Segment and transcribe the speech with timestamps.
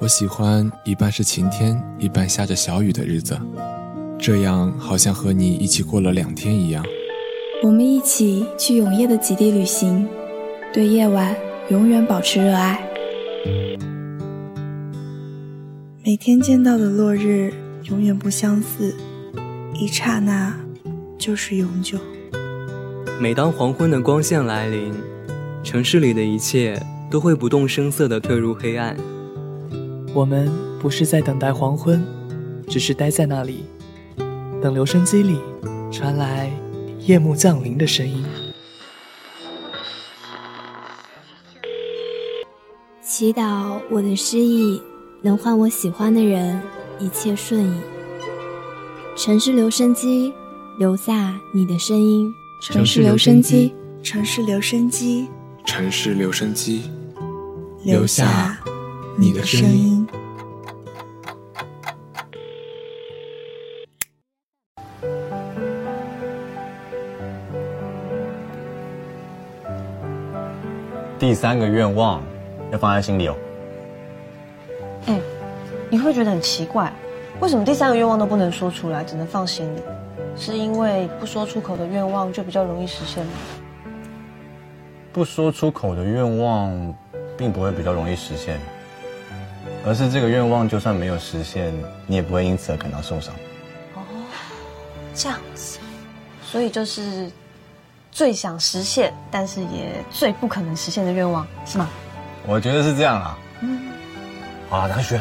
[0.00, 3.38] 我喜欢一半是晴天，一半下着小雨的日子，
[4.18, 6.82] 这样好像和你一起过了两天一样。
[7.62, 10.08] 我们一起去永夜的极地旅行，
[10.72, 11.36] 对夜晚
[11.68, 12.82] 永远保持热爱。
[16.02, 17.52] 每天见到的落日
[17.90, 18.96] 永远不相似，
[19.74, 20.58] 一刹那
[21.18, 21.98] 就是永久。
[23.20, 24.94] 每当黄昏的光线来临，
[25.62, 28.96] 城市里的一切都会不动声色地退入黑暗。
[30.12, 30.50] 我们
[30.80, 32.04] 不是在等待黄昏，
[32.68, 33.64] 只是待在那里，
[34.60, 35.38] 等留声机里
[35.90, 36.50] 传来
[37.00, 38.24] 夜幕降临的声音。
[43.02, 44.80] 祈祷我的失意
[45.22, 46.60] 能换我喜欢的人
[46.98, 47.80] 一切顺意。
[49.16, 50.32] 城市留声机，
[50.78, 52.32] 留下你的声音。
[52.62, 55.28] 城市留声机，城市留声机，
[55.66, 56.90] 城市留声机，
[57.84, 58.58] 留下
[59.18, 59.99] 你的声音。
[71.20, 72.22] 第三个愿望
[72.72, 73.36] 要放在心里哦。
[75.04, 75.20] 哎，
[75.90, 76.90] 你会觉得很奇怪，
[77.40, 79.80] 为什么第三个愿望都不能说出来，只能放心里？
[80.34, 83.32] 是因为不说出口的愿望就比较容易实现吗？
[85.12, 86.72] 不说出口的愿望，
[87.36, 88.58] 并不会比较容易实现，
[89.84, 91.70] 而是这个愿望就算没有实现，
[92.06, 93.34] 你也不会因此而感到受伤。
[93.94, 94.00] 哦，
[95.14, 95.80] 这样子，
[96.42, 97.30] 所以就是
[98.12, 101.88] 最想实现，但是也最不可能实现的愿望，是吗？
[102.46, 103.38] 我觉得是这样啦。
[103.60, 103.88] 嗯，
[104.68, 105.18] 好，拿去。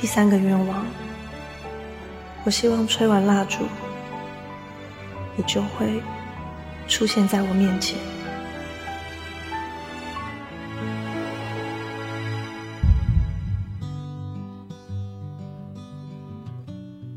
[0.00, 0.84] 第三个愿望，
[2.44, 3.64] 我希望吹完蜡烛，
[5.36, 6.02] 你就会
[6.88, 7.96] 出现在我面前。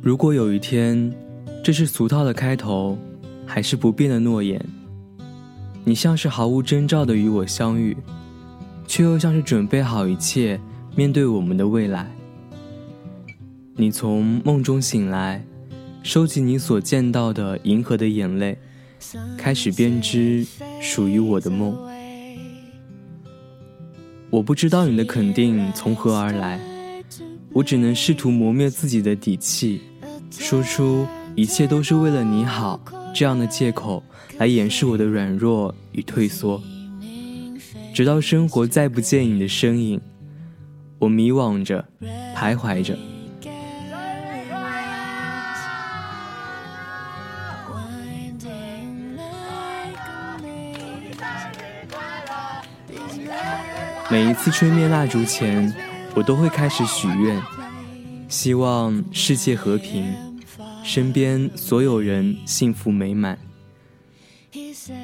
[0.06, 1.12] 如果有一天，
[1.64, 2.96] 这是俗套的开头，
[3.44, 4.64] 还是不变的诺言，
[5.84, 7.98] 你像是毫无征兆的与我相遇，
[8.86, 10.62] 却又像是准备好一切
[10.96, 12.08] 面对我们的未来。
[13.76, 15.44] 你从梦中醒来，
[16.04, 18.56] 收集你所见到的银河的眼泪，
[19.36, 20.46] 开始编织
[20.80, 21.76] 属于我的梦。
[24.30, 26.60] 我不知道你的肯定从何而来，
[27.54, 29.82] 我只能试图磨灭自己的底气，
[30.38, 32.80] 说出一切都是为了你好
[33.14, 34.04] 这样的借口
[34.38, 36.62] 来掩饰我的软弱与退缩。
[37.94, 40.02] 直到生活再不见你的身影，
[41.00, 41.86] 我迷惘着，
[42.36, 42.98] 徘徊着。
[54.12, 55.74] 每一次吹灭蜡烛前，
[56.14, 57.42] 我都会开始许愿，
[58.30, 60.14] 希望世界和平，
[60.86, 63.40] 身边所有人幸福美满。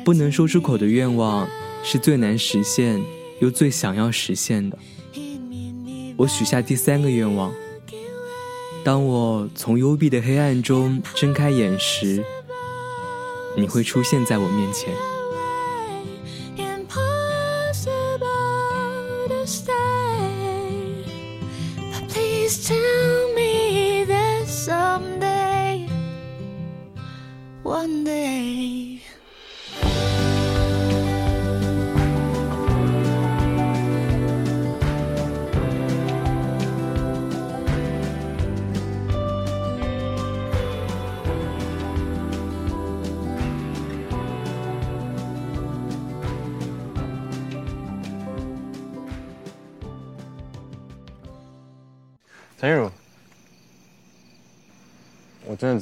[0.05, 1.49] 不能说出口的愿望，
[1.83, 3.01] 是最难实现
[3.39, 4.77] 又最想要实现的。
[6.15, 7.51] 我许下第三个愿望：
[8.83, 12.23] 当我从幽闭的黑暗中睁开眼时，
[13.57, 14.93] 你会出现在我面前。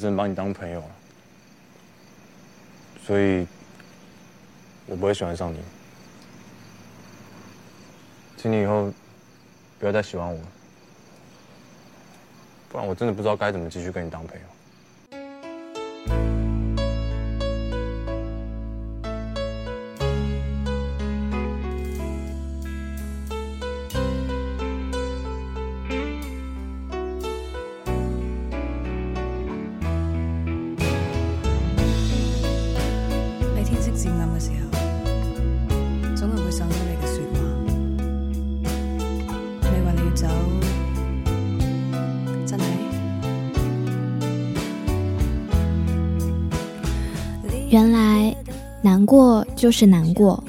[0.00, 0.80] 只能把你当朋友。
[0.80, 0.86] 了，
[3.04, 3.46] 所以
[4.86, 5.58] 我不会喜欢上你，
[8.36, 8.90] 请你以后
[9.78, 10.40] 不要再喜欢我，
[12.70, 14.46] 不然我真的不知道该怎么继续跟你当朋友。
[47.70, 48.34] 原来，
[48.82, 50.42] 难过就是难过，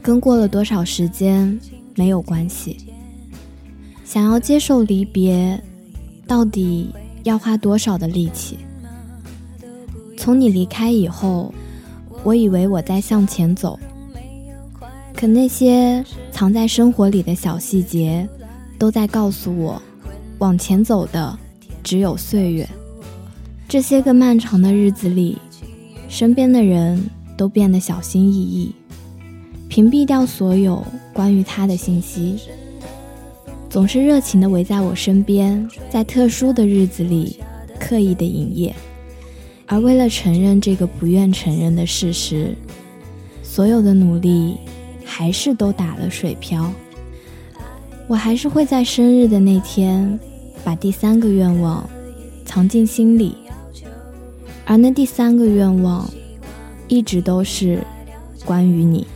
[0.00, 1.58] 跟过了多少时间
[1.96, 2.76] 没有关系。
[4.04, 5.60] 想要接受离别，
[6.24, 6.94] 到底
[7.24, 8.56] 要花多少的力气？
[10.16, 11.52] 从你离开以后，
[12.22, 13.76] 我以为我在向前走，
[15.16, 18.28] 可那些藏在生活里的小细节，
[18.78, 19.82] 都在告诉我，
[20.38, 21.36] 往前走的
[21.82, 22.68] 只有岁月。
[23.68, 25.36] 这些个漫长的日子里。
[26.12, 27.02] 身边的人
[27.38, 28.70] 都变得小心翼翼，
[29.66, 32.36] 屏蔽掉所有关于他的信息，
[33.70, 37.40] 总是热情的围在我身边，在特殊的日子里
[37.80, 38.74] 刻意的营业，
[39.64, 42.54] 而为了承认这个不愿承认的事实，
[43.42, 44.58] 所有的努力
[45.06, 46.70] 还是都打了水漂。
[48.06, 50.20] 我还是会在生日的那天，
[50.62, 51.88] 把第三个愿望
[52.44, 53.34] 藏进心里。
[54.64, 56.08] 而那第三个愿望，
[56.88, 57.82] 一直都是
[58.44, 59.06] 关于你。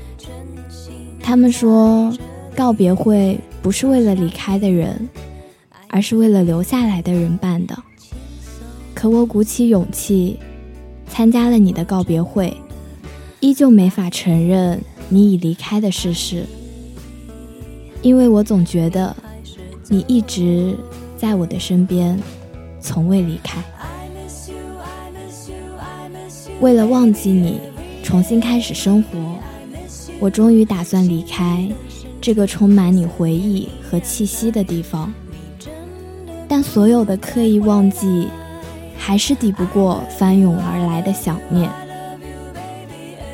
[1.21, 2.13] 他们说，
[2.55, 5.09] 告别会不是为了离开的人，
[5.89, 7.77] 而是为了留下来的人办的。
[8.95, 10.39] 可我鼓起勇气，
[11.09, 12.57] 参加了你的告别会，
[13.41, 16.45] 依旧没法承认你已离开的事实，
[18.03, 19.15] 因为我总觉得，
[19.89, 20.77] 你一直
[21.17, 22.19] 在我的身边，
[22.81, 23.63] 从未离开。
[26.61, 27.61] 为了忘记你，
[28.03, 29.19] 重新开始生活，
[30.19, 31.69] 我终于打算离开
[32.20, 35.12] 这个充满你回忆和气息的地方。
[36.49, 38.29] 但所有的刻意忘记，
[38.97, 41.70] 还是抵不过翻涌而来的想念。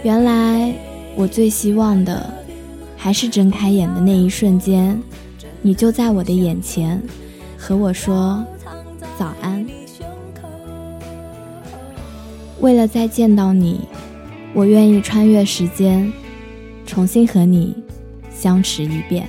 [0.02, 0.74] 原来
[1.14, 2.28] 我最希望的，
[2.96, 5.00] 还是睁开眼的那一瞬间，
[5.60, 7.00] 你就在我的眼前，
[7.56, 8.44] 和我说
[9.16, 9.61] 早安。
[12.62, 13.80] 为了再见到你，
[14.54, 16.12] 我愿意穿越时间，
[16.86, 17.76] 重新和你
[18.32, 19.28] 相识一遍。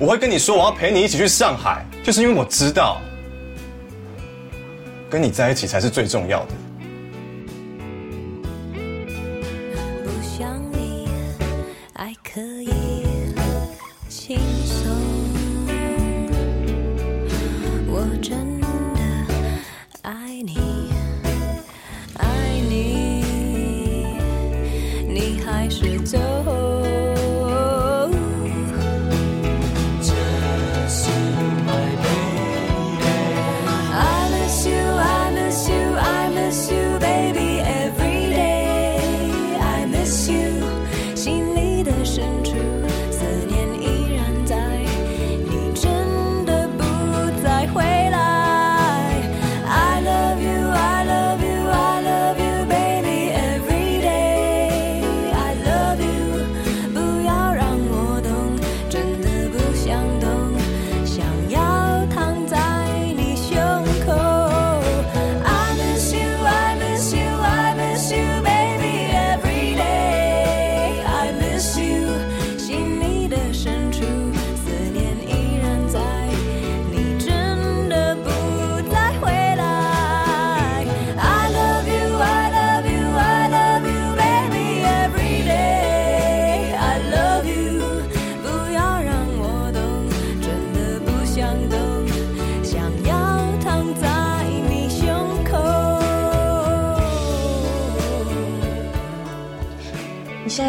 [0.00, 3.00] 我会跟你说，我要陪你一起去上海，就是因为我知道，
[5.08, 6.54] 跟你在一起才是最重要的。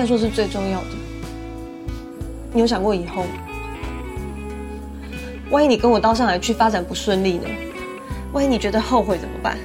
[0.10, 0.88] 说是最重要的，
[2.52, 3.28] 你有想过以后？
[5.52, 7.46] 万一你跟我到上海去发展不顺利呢？
[8.34, 9.56] 万一你觉得后悔怎么办？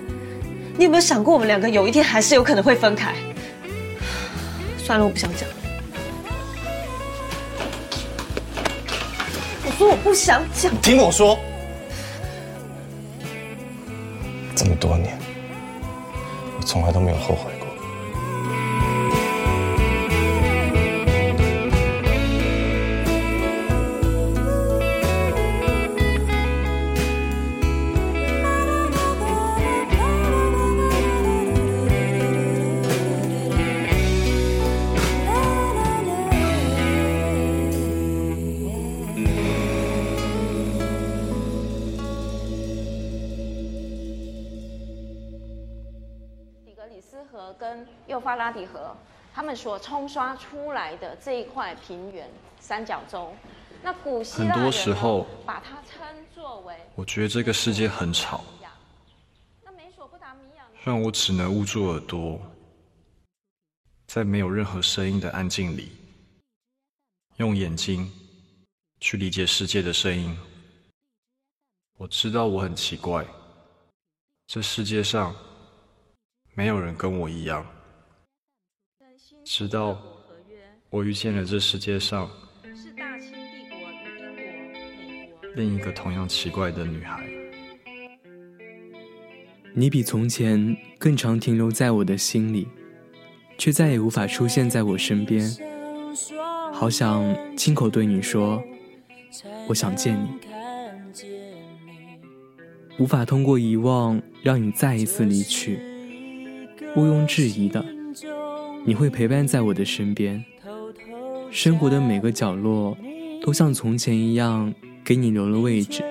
[0.76, 3.14] 你有没有想过我们两个有一天还是有可能会分开？
[4.76, 5.48] 算了，我不想讲。
[9.64, 10.70] 我说我不想讲。
[10.82, 11.38] 听我说，
[14.54, 15.16] 这么多年，
[16.58, 17.53] 我从来都没有后悔。
[49.64, 52.30] 所冲刷出来的这一块平原
[52.60, 53.34] 三角洲，
[53.82, 58.44] 那古希腊很多时候把它称作为，我觉得这个世界很吵。
[60.82, 62.38] 让我只能捂住耳朵，
[64.06, 65.92] 在没有任何声音的安静里，
[67.38, 68.12] 用眼睛
[69.00, 70.36] 去理解世界的声音。
[71.96, 73.24] 我知道我很奇怪，
[74.46, 75.34] 这世界上
[76.52, 77.64] 没有人跟我一样。
[79.44, 80.00] 直到
[80.88, 82.30] 我遇见了这世界上
[85.54, 87.22] 另一个同样奇怪的女孩。
[89.74, 92.66] 你比从前更常停留在我的心里，
[93.58, 95.48] 却再也无法出现在我身边。
[96.72, 97.22] 好想
[97.56, 98.62] 亲口对你说，
[99.68, 100.28] 我想见你。
[102.98, 105.78] 无法通过遗忘让你再一次离去。
[106.96, 107.84] 毋庸置疑的，
[108.86, 110.44] 你会陪伴在我的身边。
[111.50, 112.94] 生活的每个角落，
[113.40, 114.72] 都像从前一样
[115.02, 116.04] 给你留了位置。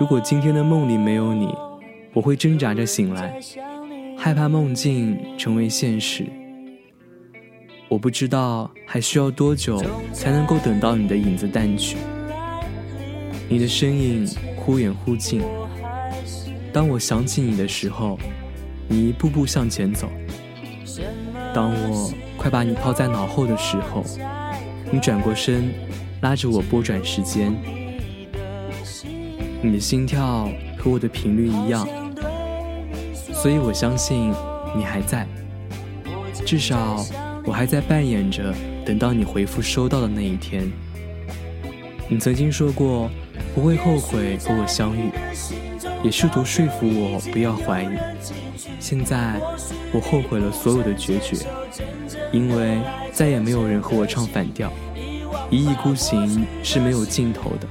[0.00, 1.48] 如果今天的梦里没有你，
[2.12, 3.38] 我会挣扎着醒来，
[4.18, 6.26] 害怕梦境成为现实。
[7.88, 9.80] 我不知道还需要多久
[10.12, 11.98] 才能够等到你的影子淡去，
[13.48, 14.26] 你的身影
[14.56, 15.40] 忽远忽近。
[16.72, 18.18] 当我想起你的时候，
[18.88, 20.08] 你一步步向前走；
[21.54, 24.04] 当我快把你抛在脑后的时候，
[24.90, 25.72] 你转过身，
[26.20, 27.52] 拉着我拨转时间。
[29.62, 30.48] 你的心跳
[30.78, 31.86] 和我的频率一样。
[33.32, 34.32] 所以我相信
[34.76, 35.26] 你还在，
[36.46, 37.04] 至少
[37.44, 40.70] 我还在扮演着等到你回复收到的那一天。
[42.08, 43.10] 你曾经说过
[43.54, 45.10] 不会后悔和我相遇，
[46.04, 47.88] 也试图说服我不要怀疑。
[48.78, 49.40] 现在
[49.92, 51.36] 我后悔了所有的决绝，
[52.32, 52.80] 因为
[53.12, 54.72] 再也没有人和我唱反调。
[55.50, 57.68] 一意孤行是没有尽头的，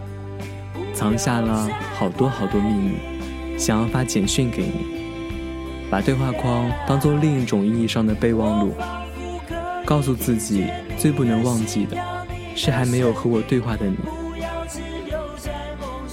[0.93, 5.01] 藏下了好多好多秘密，想要发简讯给你。
[5.89, 8.73] 把对话框当做另一种意义上的备忘录，
[9.83, 11.97] 告诉自己最不能忘记的
[12.55, 13.97] 是还没有和我对话的你。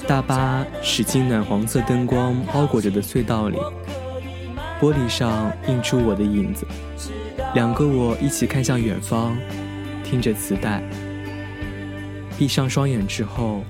[0.07, 3.59] 大巴驶进暖黄色灯光包裹着的隧道里，
[4.81, 6.65] 玻璃上映出我的影子，
[7.55, 9.37] 两个我一起看向远方，
[10.05, 10.81] 听着磁带。
[12.39, 13.65] 闭上双眼之后，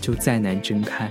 [0.00, 1.08] 就再难睁开。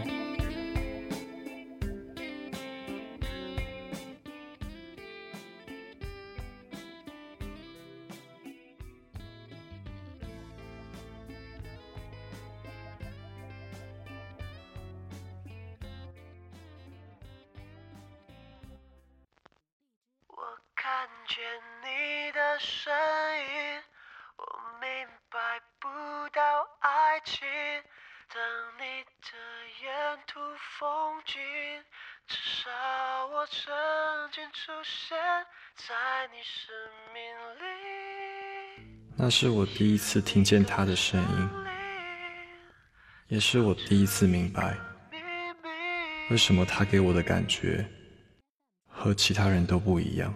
[39.16, 41.50] 那是我第一次听见他的声音，
[43.28, 44.78] 也是我第一次明白，
[46.32, 47.86] 为什么他给我的感觉
[48.88, 50.34] 和其他人都不一样。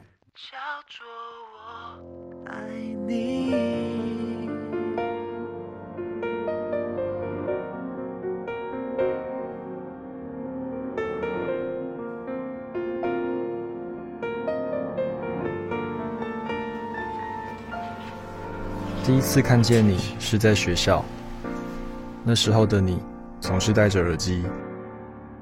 [19.05, 21.03] 第一次看见你是在学校，
[22.23, 22.99] 那时候的你
[23.41, 24.41] 总是戴着耳机，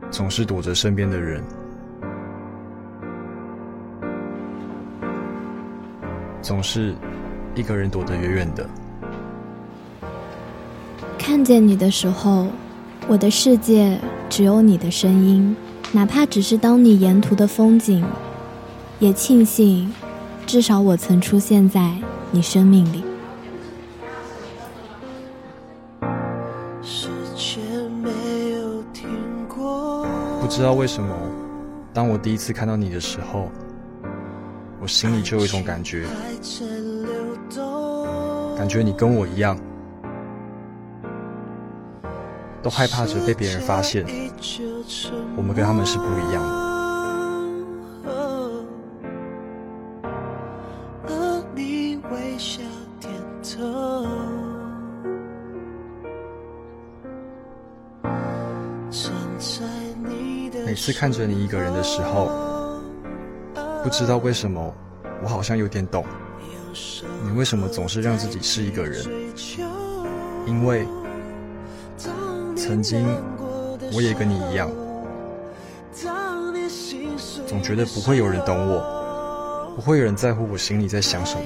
[0.09, 1.43] 总是躲着身边的人，
[6.41, 6.95] 总是
[7.53, 8.67] 一个人躲得远远的。
[11.19, 12.47] 看见你的时候，
[13.07, 13.95] 我的世界
[14.27, 15.55] 只有你的声音，
[15.91, 18.03] 哪怕只是当你沿途的风景，
[18.97, 19.93] 也庆幸，
[20.47, 21.95] 至少我曾出现在
[22.31, 23.10] 你生命里。
[30.51, 31.15] 知道为什么，
[31.93, 33.49] 当我第一次看到你的时候，
[34.81, 36.05] 我心里就有一种感觉，
[38.57, 39.57] 感觉你跟我一样，
[42.61, 44.05] 都害怕着被别人发现，
[45.37, 46.60] 我们跟他们是不一样的。
[60.91, 62.29] 看着你一个人的时候，
[63.83, 64.73] 不知道为什么，
[65.23, 66.05] 我好像有点懂，
[67.23, 69.03] 你为什么总是让自己是一个人？
[70.45, 70.85] 因为
[72.55, 73.05] 曾经
[73.93, 74.69] 我也跟你一样，
[77.47, 81.41] 总觉得不会有人懂我，不会有人在乎我心里在想什么。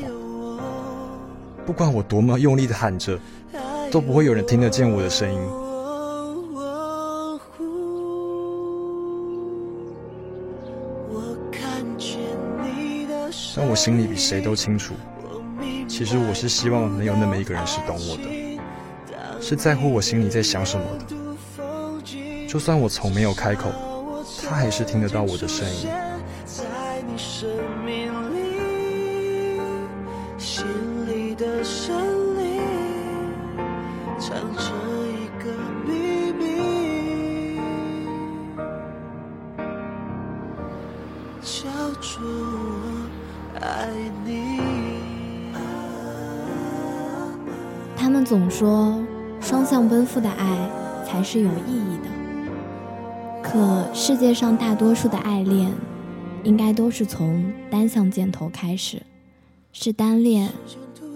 [1.65, 3.19] 不管我多么用力的喊着，
[3.91, 5.39] 都不会有人听得见我的声音。
[13.57, 14.93] 但我心里比谁都清楚，
[15.87, 21.05] 其实我是希望能有那么一个人是懂我的，是在乎我心里在想什么的。
[22.49, 23.71] 就算我从没有开口，
[24.43, 25.87] 他还是听得到我的声音。
[51.35, 52.09] 是有意义的。
[53.43, 55.69] 可世界上大多数的爱恋，
[56.45, 59.01] 应该都是从单向箭头开始，
[59.73, 60.49] 是单恋，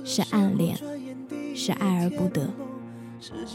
[0.04, 0.78] 是暗恋，
[1.56, 2.50] 是爱而不得。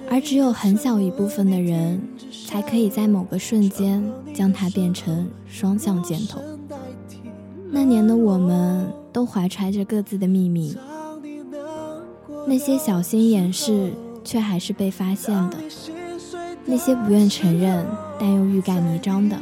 [0.08, 2.00] 而只有很小一部分的人，
[2.46, 4.02] 才可以在某个瞬间
[4.32, 6.40] 将它变成双向箭头。
[7.70, 10.74] 那年的我们都怀揣着各自的秘密，
[12.48, 13.92] 那些小心掩饰
[14.24, 15.58] 却还是被发现的，
[16.64, 17.86] 那些不愿承认
[18.18, 19.36] 但又欲盖弥彰的，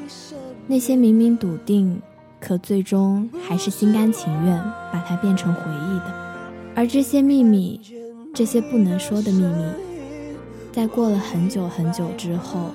[0.66, 2.00] 那些明明笃定，
[2.40, 4.58] 可最终还是心甘情愿
[4.92, 6.14] 把它变成回忆的。
[6.74, 7.80] 而这些秘密，
[8.34, 9.64] 这些不能说的秘密，
[10.72, 12.70] 在过了很久很久之后，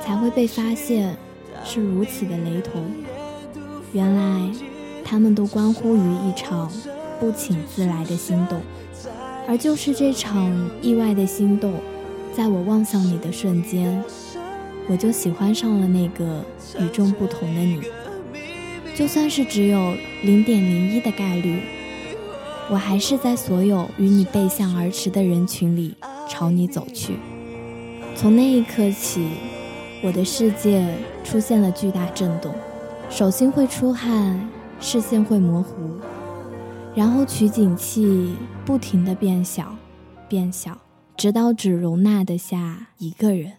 [0.00, 1.16] 才会被发现
[1.64, 2.82] 是如此的雷同。
[3.92, 4.50] 原来。
[5.04, 6.70] 他们都关乎于一场
[7.20, 8.62] 不请自来的心动，
[9.46, 11.74] 而就是这场意外的心动，
[12.34, 14.02] 在我望向你的瞬间，
[14.88, 16.44] 我就喜欢上了那个
[16.80, 17.82] 与众不同的你。
[18.94, 21.60] 就算是只有零点零一的概率，
[22.70, 25.94] 我还是在所有与你背向而驰的人群里
[26.28, 27.14] 朝你走去。
[28.16, 29.26] 从那一刻起，
[30.02, 30.86] 我的世界
[31.22, 32.52] 出现了巨大震动，
[33.08, 34.48] 手心会出汗。
[34.84, 35.74] 视线会模糊，
[36.92, 39.72] 然后取景器不停地变小，
[40.28, 40.76] 变小，
[41.22, 43.52] 直到只容纳得下一个人。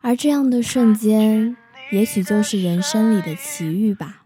[0.00, 1.56] 而这样的瞬间，
[1.90, 4.22] 也许就是人生里的奇遇吧。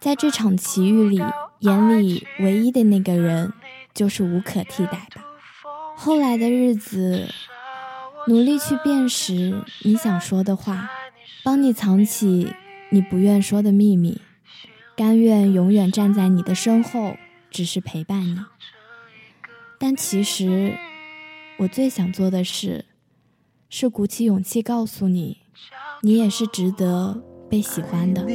[0.00, 1.22] 在这场奇遇里，
[1.60, 3.52] 眼里唯一的那个人，
[3.94, 5.20] 就是无可替代的。
[5.94, 7.28] 后来的日子，
[8.26, 10.90] 努力去辨识你想说的话，
[11.44, 12.52] 帮你藏起
[12.90, 14.20] 你不愿说的秘密。
[14.96, 17.16] 甘愿永远站在你的身后，
[17.48, 18.40] 只是陪伴你。
[19.78, 20.76] 但其实，
[21.62, 22.86] 我最想做的事，
[23.68, 25.38] 是鼓起勇气告诉你，
[26.02, 28.26] 你也是值得被喜欢的。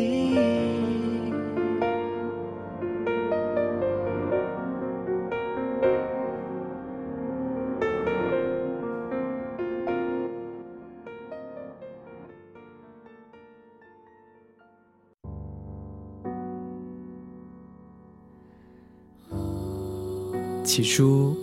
[20.63, 21.36] 起初，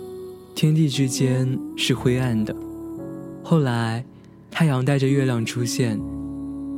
[0.55, 2.55] 天地之间是灰暗的，
[3.43, 4.05] 后来，
[4.49, 5.99] 太阳带着月亮出现，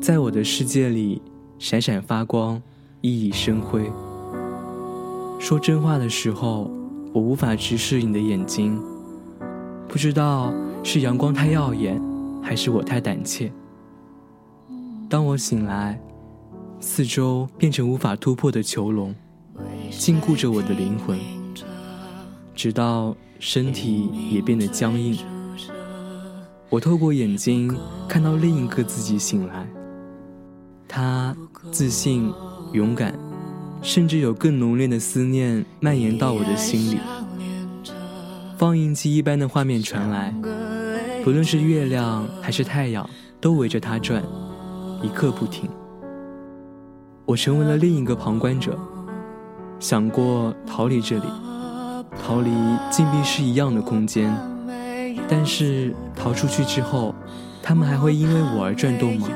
[0.01, 1.21] 在我的世界里
[1.59, 2.59] 闪闪发光，
[3.01, 3.87] 熠熠生辉。
[5.39, 6.71] 说真话的时候，
[7.13, 8.81] 我无法直视你的眼睛，
[9.87, 10.51] 不知道
[10.83, 12.01] 是阳光太耀眼，
[12.41, 13.51] 还是我太胆怯。
[15.07, 16.01] 当我醒来，
[16.79, 19.13] 四周变成无法突破的囚笼，
[19.91, 21.19] 禁锢着我的灵魂。
[22.55, 25.17] 直到身体也变得僵硬，
[26.69, 27.75] 我透过眼睛
[28.07, 29.67] 看到另一个自己醒来。
[30.87, 31.35] 他
[31.71, 32.31] 自信、
[32.73, 33.13] 勇敢，
[33.81, 36.99] 甚至有更浓烈的思念蔓延到我的心里。
[38.57, 40.33] 放映机一般的画面传来，
[41.23, 43.07] 不论是月亮还是太阳，
[43.39, 44.23] 都围着他转，
[45.03, 45.69] 一刻不停。
[47.25, 48.79] 我成为了另一个旁观者，
[49.79, 51.25] 想过逃离这里。
[52.23, 52.51] 逃离
[52.91, 54.33] 禁闭室一样的空间，
[55.27, 57.15] 但是逃出去之后，
[57.63, 59.27] 他们还会因为我而转动吗？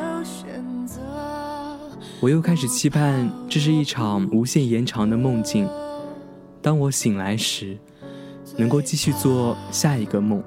[2.19, 5.67] 我又开始期盼这是一场无限延长的梦境。
[6.61, 7.77] 当我醒来时，
[8.57, 10.43] 能够继续做下一个梦，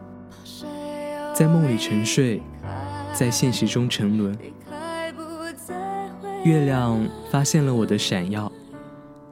[1.35, 2.41] 在梦里沉睡，
[3.13, 4.39] 在现实中沉沦。
[6.45, 8.53] 月亮发现了我的闪耀，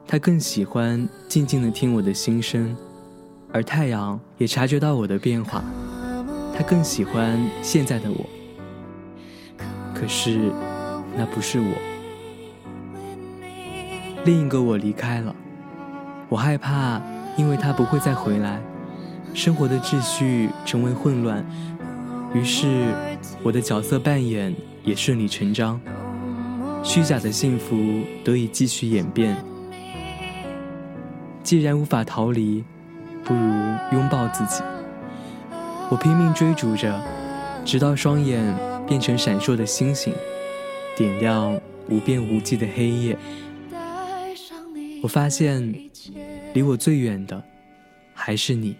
[0.05, 2.75] 它更喜欢静静的听我的心声。
[3.53, 5.63] 而太阳也察觉到我的变化，
[6.57, 8.25] 他更喜欢现在的我。
[9.93, 10.51] 可是，
[11.15, 11.67] 那不是我。
[14.25, 15.35] 另一个我离开了，
[16.29, 16.99] 我害怕，
[17.37, 18.59] 因为他不会再回来，
[19.35, 21.45] 生活的秩序成为混乱。
[22.33, 22.87] 于是，
[23.43, 25.79] 我的角色扮演也顺理成章，
[26.81, 27.75] 虚假的幸福
[28.23, 29.37] 得以继续演变。
[31.43, 32.63] 既然无法逃离，
[33.23, 33.39] 不如
[33.91, 34.63] 拥抱自己。
[35.89, 37.01] 我拼命追逐着，
[37.63, 38.55] 直到双眼
[38.87, 40.13] 变成闪烁的星星，
[40.97, 41.59] 点亮
[41.89, 43.17] 无边无际的黑夜。
[45.01, 45.73] 我发现，
[46.53, 47.43] 离我最远的
[48.13, 48.75] 还是你。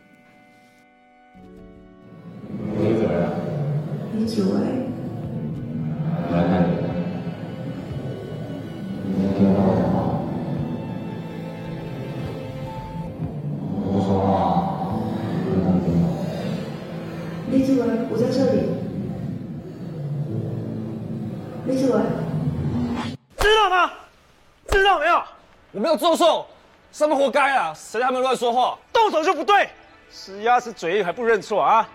[27.93, 28.75] 谁让他们乱说话？
[28.91, 29.69] 动手就不对，
[30.09, 31.87] 死鸭子嘴硬还不认错啊？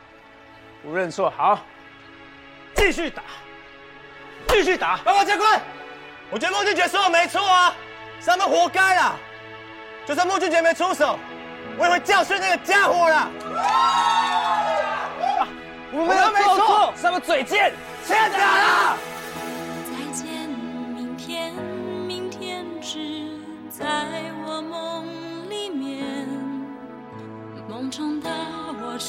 [0.80, 1.58] 不认错，好，
[2.76, 3.20] 继续打，
[4.46, 4.98] 继续打！
[4.98, 5.61] 报告教官，
[6.30, 7.74] 我觉得孟俊杰说的没错啊，
[8.20, 9.16] 是他们活该啦！
[10.06, 11.18] 就算孟俊杰没出手，
[11.76, 13.28] 我也会教训那个家伙啦！
[15.90, 17.72] 我们没有错，是他们嘴贱，
[18.06, 18.96] 欠打啦！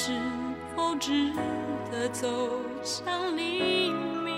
[0.02, 0.14] 是
[0.74, 1.34] 否值
[1.92, 2.26] 得走
[2.82, 4.34] 向黎明？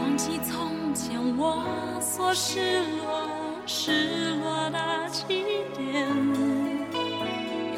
[0.00, 1.62] 忘记从前我
[2.00, 3.30] 所失落、
[3.66, 6.08] 失落的起点。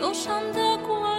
[0.01, 1.10] 忧伤的过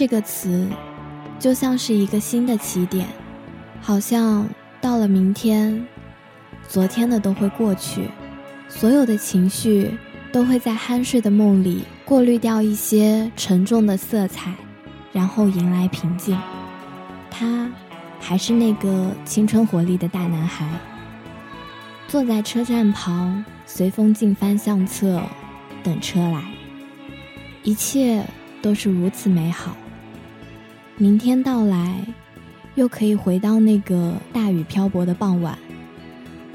[0.00, 0.66] 这个词，
[1.38, 3.06] 就像是一个新的起点，
[3.82, 4.48] 好像
[4.80, 5.86] 到了明天，
[6.66, 8.08] 昨天的都会过去，
[8.66, 9.94] 所有的情绪
[10.32, 14.54] 都会在酣睡的梦里过滤掉一些沉重的色彩，
[15.12, 16.34] 然后迎来平静。
[17.30, 17.70] 他
[18.18, 20.66] 还是那个青春活力的大男孩，
[22.08, 25.20] 坐在车站旁，随风镜翻相册，
[25.82, 26.42] 等车来，
[27.62, 28.24] 一切。
[28.62, 29.74] 都是如此美好。
[31.00, 32.06] 明天到来，
[32.74, 35.58] 又可以回到那个大雨漂泊的傍晚，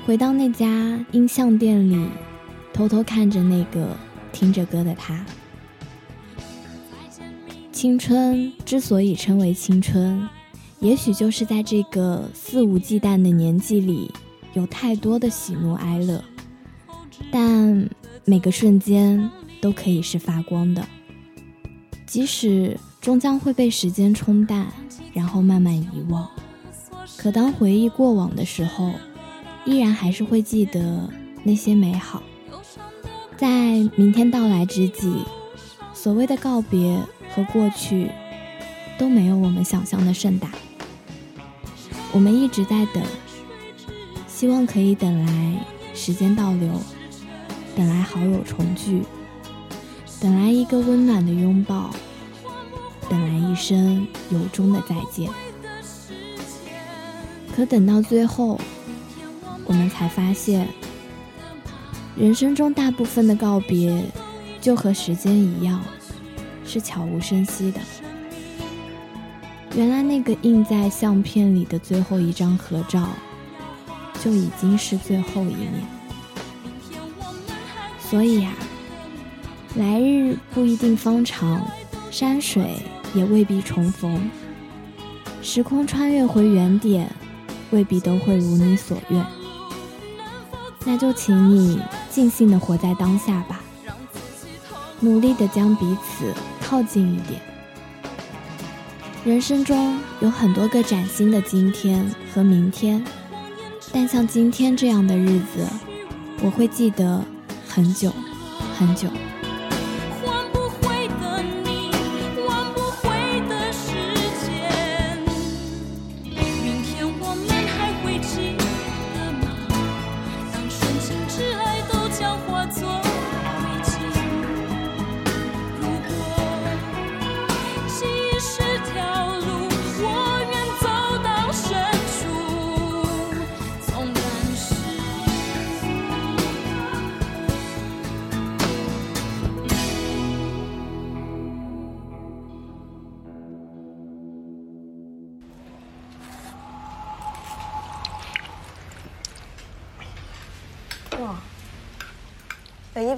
[0.05, 2.07] 回到那家音像店里，
[2.71, 3.97] 偷偷看着那个
[4.31, 5.25] 听着歌的他。
[7.71, 10.29] 青春之所以称为青春，
[10.79, 14.11] 也许就是在这个肆无忌惮的年纪里，
[14.53, 16.23] 有太多的喜怒哀乐，
[17.31, 17.89] 但
[18.25, 19.27] 每个瞬间
[19.59, 20.87] 都可以是发光的。
[22.05, 24.65] 即使终将会被时间冲淡，
[25.13, 26.27] 然后慢慢遗忘，
[27.15, 28.93] 可当回忆过往的时候，
[29.63, 31.07] 依然还是会记得
[31.43, 32.23] 那些美好。
[33.37, 35.23] 在明天到来之际，
[35.93, 38.09] 所谓的告别和过去，
[38.97, 40.49] 都没有我们想象的盛大。
[42.11, 43.03] 我们一直在等，
[44.27, 45.63] 希望可以等来
[45.93, 46.71] 时间倒流，
[47.75, 49.03] 等来好友重聚。
[50.19, 51.91] 等来一个温暖的拥抱，
[53.09, 55.29] 等来一声由衷的再见。
[57.55, 58.59] 可等到最后，
[59.65, 60.67] 我们才发现，
[62.15, 64.03] 人生中大部分的告别，
[64.59, 65.81] 就和时间一样，
[66.65, 67.79] 是悄无声息的。
[69.75, 73.07] 原来那个印在相片里的最后一张合照，
[74.23, 75.71] 就已经是最后一面。
[77.99, 78.51] 所以呀。
[79.77, 81.61] 来日不一定方长，
[82.09, 82.77] 山水
[83.15, 84.29] 也未必重逢。
[85.41, 87.09] 时空穿越回原点，
[87.71, 89.25] 未必都会如你所愿。
[90.85, 91.79] 那就请你
[92.11, 93.61] 尽兴的活在当下吧，
[94.99, 97.41] 努力的将彼此靠近一点。
[99.23, 103.03] 人生中有很多个崭新的今天和明天，
[103.91, 105.67] 但像今天这样的日子，
[106.43, 107.23] 我会记得
[107.67, 108.13] 很久
[108.77, 109.09] 很久。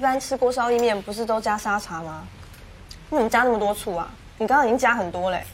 [0.08, 2.22] 般吃锅烧意面不是都加沙茶吗？
[3.10, 4.08] 你怎么加那么多醋啊？
[4.38, 5.44] 你刚刚已经加很多嘞。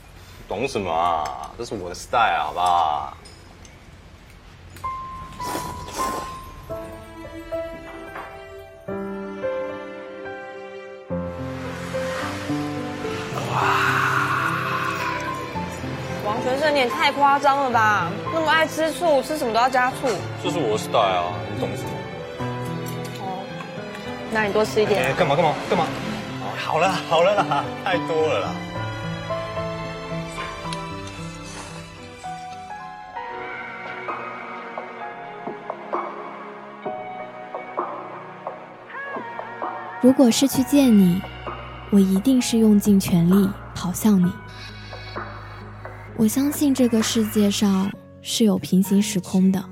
[0.48, 1.50] 懂什么啊？
[1.58, 3.16] 这是我的 style，好不好？
[16.24, 18.08] 王全胜，你也太夸张了吧！
[18.32, 20.06] 那么爱吃醋，吃什么都要加醋。
[20.44, 21.93] 这是我的 style 啊，你懂什么？
[24.34, 25.00] 那你多吃一点。
[25.00, 25.86] 哎，干嘛干嘛干嘛？
[26.58, 28.50] 好了 好了啦，太多了啦。
[40.02, 41.22] 如果是去见你，
[41.90, 44.30] 我一定是用尽全力跑向你。
[46.16, 49.64] 我相信这个世界上是有平行时空的，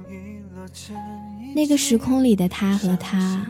[1.54, 3.44] 那个时空里的他和他，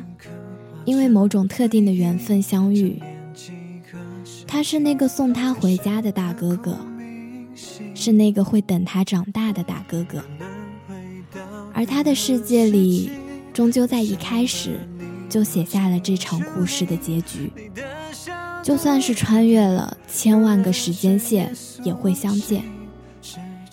[0.84, 3.00] 因为某种特定的缘分相遇。
[4.46, 6.76] 他是那个送他回家的大哥哥，
[7.94, 10.22] 是那个会等他长大的大哥哥，
[11.72, 13.10] 而他的世界里，
[13.54, 14.78] 终究在一开始
[15.30, 17.50] 就写下了这场故事的结局。
[18.62, 21.50] 就算是穿越了千万个时间线，
[21.82, 22.62] 也会相见，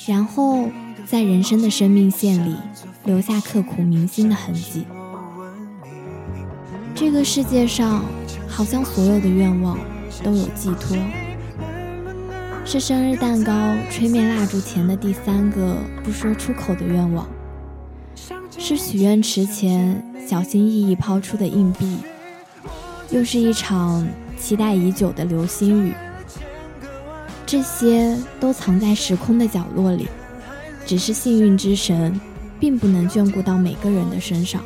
[0.07, 0.69] 然后
[1.05, 2.55] 在人生的生命线里
[3.03, 4.85] 留下刻骨铭心的痕迹。
[6.99, 8.03] 这个世界上，
[8.45, 9.79] 好像所有的愿望
[10.21, 10.97] 都有寄托，
[12.65, 13.53] 是生日蛋糕、
[13.89, 17.25] 吹灭蜡烛前的第三个不说出口的愿望，
[18.57, 21.99] 是许愿池前小心翼翼抛出的硬币，
[23.11, 24.05] 又是一场
[24.37, 25.93] 期待已久的流星雨。
[27.45, 30.05] 这些都藏在时空的角落里，
[30.85, 32.19] 只是幸运之神
[32.59, 34.61] 并不能眷顾到每个人的身上。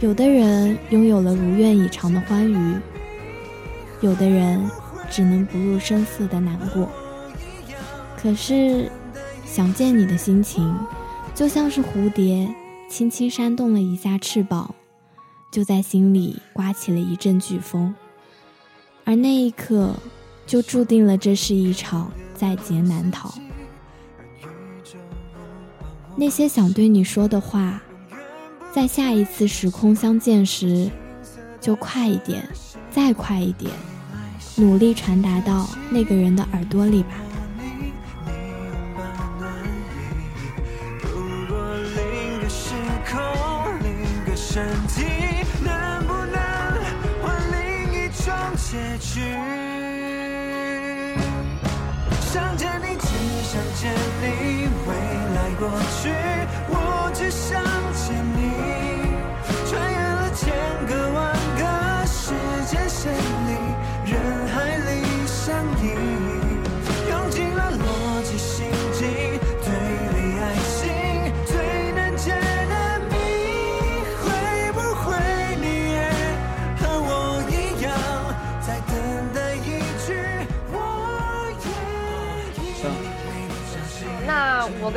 [0.00, 2.74] 有的人拥有了如愿以偿的欢愉，
[4.00, 4.66] 有的人
[5.10, 6.88] 只能不露声色的难过。
[8.16, 8.90] 可是，
[9.44, 10.74] 想见你的心情，
[11.34, 12.48] 就像是蝴蝶
[12.88, 14.74] 轻轻扇动了一下翅膀，
[15.52, 17.94] 就在心里刮起了一阵飓风，
[19.04, 19.94] 而那一刻，
[20.46, 23.34] 就注定了这是一场在劫难逃。
[26.16, 27.82] 那些想对你说的话，
[28.72, 30.88] 在下一次时空相见时，
[31.60, 32.48] 就快一点，
[32.90, 33.70] 再快一点，
[34.56, 37.10] 努力传达到那个人的耳朵里吧。
[41.96, 42.74] 另个时
[43.10, 43.20] 空，
[43.82, 45.04] 另个身体，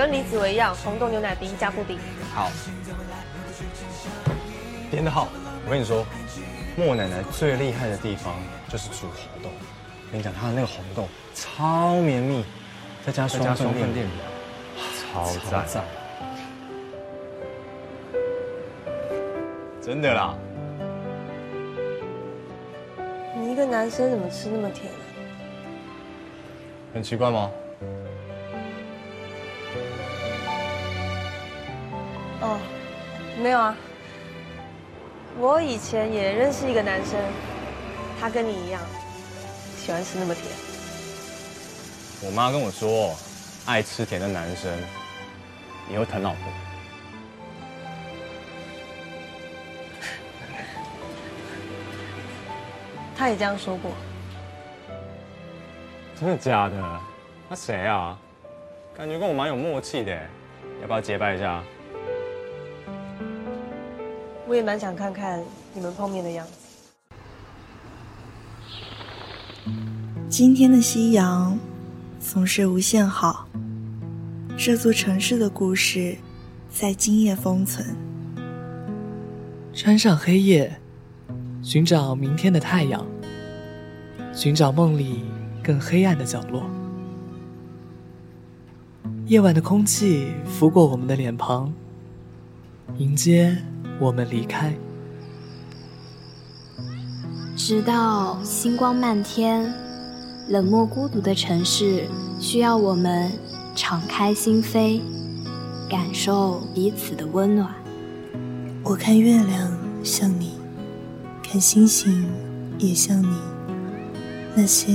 [0.03, 1.97] 跟李子维一样，红豆牛奶冰加布丁。
[2.35, 2.51] 好，
[4.91, 5.29] 点的好。
[5.65, 6.05] 我跟你说，
[6.75, 8.35] 莫奶奶最厉害的地方
[8.67, 9.47] 就是煮红豆。
[9.47, 12.43] 我跟你讲，她的那个红豆超绵密，
[13.05, 14.13] 再加双份淀淀粉，
[15.13, 15.85] 超赞赞。
[19.81, 20.35] 真的啦，
[23.37, 24.99] 你一个男生怎么吃那么甜啊？
[26.93, 27.49] 很奇怪吗？
[32.43, 32.60] 哦，
[33.41, 33.73] 没有啊。
[35.39, 37.17] 我以前也认识一个男生，
[38.19, 38.82] 他跟你一样，
[39.77, 40.45] 喜欢吃那么甜。
[42.21, 43.15] 我妈跟我说，
[43.65, 44.69] 爱吃甜的男生
[45.89, 46.39] 以后疼老婆。
[53.15, 53.91] 他也这样说过。
[56.19, 56.99] 真的假的？
[57.49, 58.19] 那谁啊？
[58.95, 60.15] 感觉跟我蛮有默契的，
[60.82, 61.63] 要不要结拜一下？
[64.53, 66.53] 我也蛮想看看你们碰面的样子。
[70.29, 71.57] 今天的夕阳
[72.19, 73.47] 总是无限好，
[74.55, 76.15] 这座城市的故事
[76.69, 77.95] 在今夜封存。
[79.73, 80.79] 穿上黑夜，
[81.63, 83.03] 寻找明天的太阳，
[84.35, 85.23] 寻找梦里
[85.63, 86.69] 更黑暗的角落。
[89.25, 91.73] 夜晚的空气拂过我们的脸庞，
[92.99, 93.57] 迎接
[93.99, 94.73] 我们离开。
[97.56, 99.73] 直到星光漫天，
[100.49, 102.06] 冷漠孤独的城市
[102.39, 103.32] 需要我们
[103.75, 104.99] 敞开心扉，
[105.89, 107.73] 感受彼此的温暖。
[108.84, 109.71] 我看月亮
[110.03, 110.56] 像你，
[111.41, 112.27] 看星星
[112.77, 113.38] 也像你，
[114.56, 114.91] 那些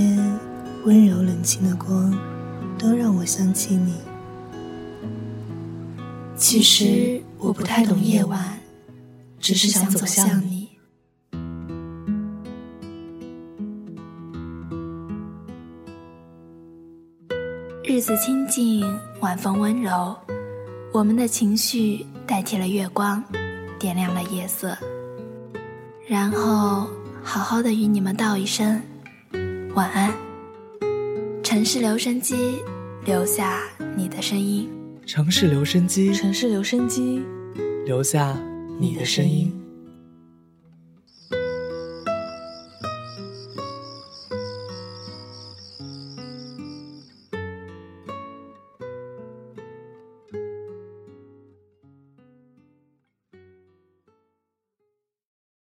[0.85, 2.13] 温柔冷清的光，
[2.79, 3.95] 都让我想起你。
[6.37, 8.58] 其实我不太懂夜晚，
[9.41, 10.69] 只是想走向你。
[17.85, 18.85] 日子清静，
[19.21, 20.15] 晚风温柔，
[20.93, 23.25] 我们的情绪代替了月光，
[23.79, 24.77] 点亮了夜色。
[26.07, 26.87] 然后
[27.23, 28.81] 好好的与你们道一声
[29.75, 30.13] 晚安。
[31.43, 32.59] 城市留声机，
[33.07, 33.63] 留下
[33.97, 34.69] 你的声音。
[35.07, 37.23] 城市留声机，城市留声机，
[37.87, 38.37] 留下
[38.81, 39.58] 你的声音。